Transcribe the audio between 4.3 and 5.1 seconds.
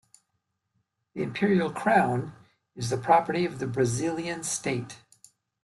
State.